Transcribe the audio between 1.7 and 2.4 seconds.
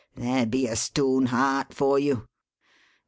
for you."